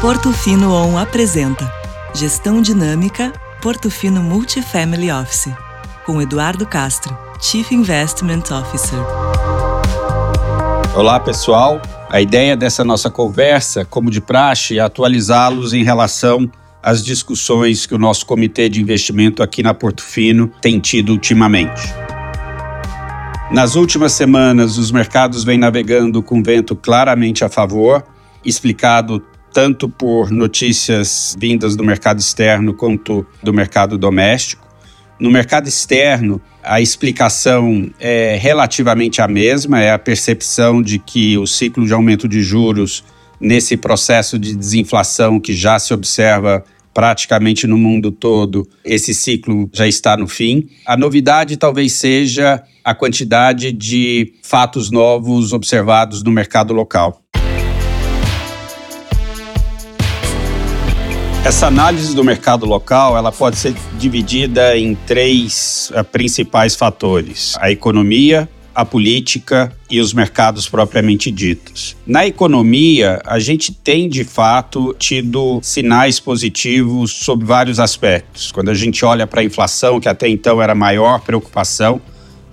[0.00, 1.68] Portofino On apresenta
[2.14, 5.52] Gestão Dinâmica Portofino Multifamily Office,
[6.06, 9.00] com Eduardo Castro, Chief Investment Officer.
[10.94, 11.82] Olá, pessoal.
[12.08, 16.48] A ideia dessa nossa conversa, como de praxe, é atualizá-los em relação
[16.80, 21.82] às discussões que o nosso comitê de investimento aqui na Portofino tem tido ultimamente.
[23.50, 28.04] Nas últimas semanas, os mercados vêm navegando com vento claramente a favor,
[28.44, 29.20] explicado
[29.52, 34.66] tanto por notícias vindas do mercado externo quanto do mercado doméstico.
[35.18, 41.46] No mercado externo, a explicação é relativamente a mesma, é a percepção de que o
[41.46, 43.04] ciclo de aumento de juros
[43.40, 49.86] nesse processo de desinflação que já se observa praticamente no mundo todo, esse ciclo já
[49.86, 50.68] está no fim.
[50.84, 57.22] A novidade talvez seja a quantidade de fatos novos observados no mercado local.
[61.48, 67.70] Essa análise do mercado local, ela pode ser dividida em três uh, principais fatores: a
[67.70, 71.96] economia, a política e os mercados propriamente ditos.
[72.06, 78.52] Na economia, a gente tem de fato tido sinais positivos sobre vários aspectos.
[78.52, 81.98] Quando a gente olha para a inflação, que até então era a maior preocupação,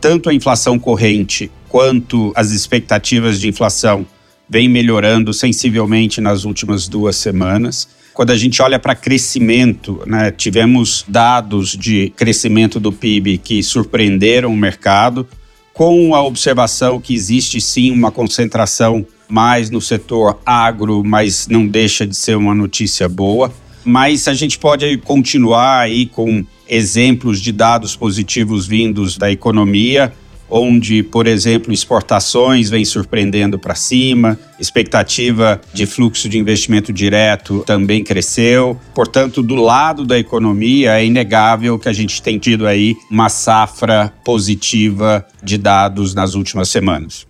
[0.00, 4.06] tanto a inflação corrente quanto as expectativas de inflação
[4.48, 7.95] vêm melhorando sensivelmente nas últimas duas semanas.
[8.16, 14.50] Quando a gente olha para crescimento, né, tivemos dados de crescimento do PIB que surpreenderam
[14.50, 15.28] o mercado,
[15.74, 22.06] com a observação que existe sim uma concentração mais no setor agro, mas não deixa
[22.06, 23.52] de ser uma notícia boa.
[23.84, 30.10] Mas a gente pode continuar aí com exemplos de dados positivos vindos da economia
[30.48, 38.02] onde, por exemplo, exportações vem surpreendendo para cima, expectativa de fluxo de investimento direto também
[38.02, 38.78] cresceu.
[38.94, 44.12] Portanto, do lado da economia, é inegável que a gente tem tido aí uma safra
[44.24, 47.26] positiva de dados nas últimas semanas.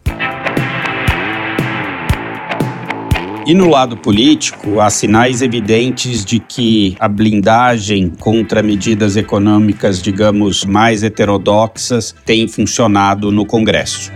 [3.47, 10.65] E no lado político, há sinais evidentes de que a blindagem contra medidas econômicas, digamos,
[10.65, 14.11] mais heterodoxas tem funcionado no Congresso.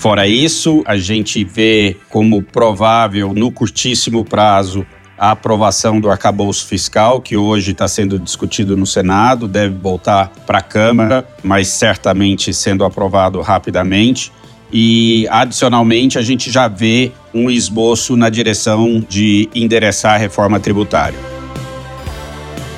[0.00, 4.84] Fora isso, a gente vê como provável, no curtíssimo prazo,
[5.16, 10.58] a aprovação do arcabouço fiscal, que hoje está sendo discutido no Senado, deve voltar para
[10.58, 14.32] a Câmara, mas certamente sendo aprovado rapidamente
[14.72, 21.18] e, adicionalmente, a gente já vê um esboço na direção de endereçar a reforma tributária.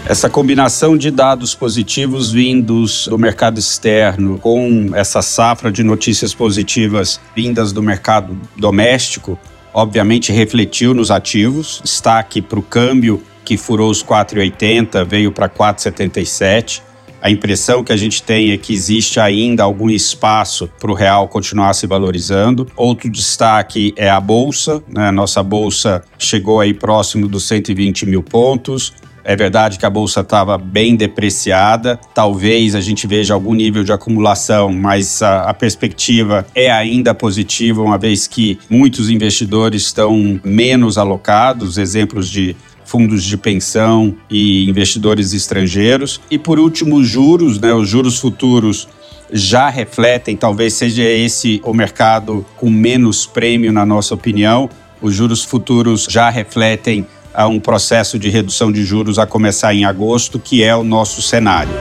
[0.06, 7.19] Essa combinação de dados positivos vindos do mercado externo com essa safra de notícias positivas
[7.34, 9.38] vindas do mercado doméstico,
[9.72, 11.81] obviamente refletiu nos ativos.
[11.82, 16.82] Destaque para o câmbio que furou os 4,80, veio para 4,77
[17.24, 21.26] a impressão que a gente tem é que existe ainda algum espaço para o real
[21.26, 22.66] continuar se valorizando.
[22.76, 24.82] Outro destaque é a bolsa.
[24.86, 25.10] Né?
[25.10, 28.92] Nossa bolsa chegou aí próximo dos 120 mil pontos.
[29.24, 33.90] É verdade que a bolsa estava bem depreciada, talvez a gente veja algum nível de
[33.90, 40.98] acumulação, mas a, a, perspectiva é ainda positiva, uma vez que muitos investidores estão menos
[40.98, 41.78] alocados.
[41.78, 42.54] Exemplos de
[42.94, 46.21] fundos de pensão e investidores estrangeiros.
[46.31, 47.75] E por último, os juros, né?
[47.75, 48.87] Os juros futuros
[49.32, 54.71] já refletem, talvez seja esse o mercado com menos prêmio, na nossa opinião.
[55.03, 59.84] Os juros futuros já refletem a um processo de redução de juros a começar em
[59.84, 61.75] agosto, que é o nosso cenário.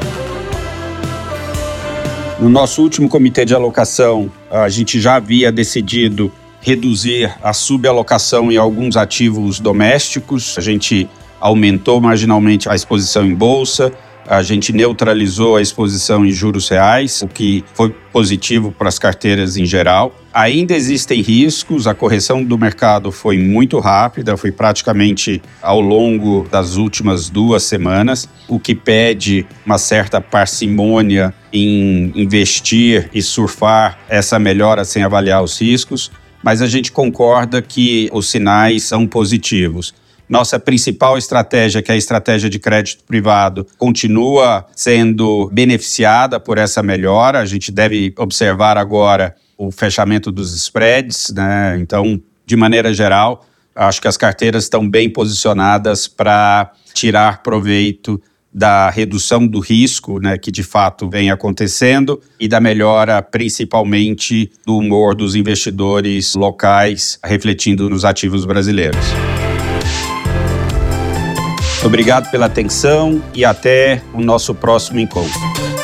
[2.39, 6.31] No nosso último comitê de alocação, a gente já havia decidido
[6.63, 10.55] reduzir a subalocação em alguns ativos domésticos.
[10.57, 11.07] A gente
[11.39, 13.91] aumentou marginalmente a exposição em bolsa,
[14.25, 19.57] a gente neutralizou a exposição em juros reais, o que foi positivo para as carteiras
[19.57, 20.15] em geral.
[20.33, 26.77] Ainda existem riscos, a correção do mercado foi muito rápida, foi praticamente ao longo das
[26.77, 34.85] últimas duas semanas, o que pede uma certa parcimônia em investir e surfar essa melhora
[34.85, 36.09] sem avaliar os riscos
[36.43, 39.93] mas a gente concorda que os sinais são positivos.
[40.27, 46.81] Nossa principal estratégia, que é a estratégia de crédito privado, continua sendo beneficiada por essa
[46.81, 47.39] melhora.
[47.39, 51.77] A gente deve observar agora o fechamento dos spreads, né?
[51.79, 53.45] Então, de maneira geral,
[53.75, 58.21] acho que as carteiras estão bem posicionadas para tirar proveito
[58.53, 64.77] da redução do risco, né, que de fato vem acontecendo, e da melhora principalmente do
[64.77, 69.05] humor dos investidores locais, refletindo nos ativos brasileiros.
[71.83, 75.82] Obrigado pela atenção e até o nosso próximo encontro.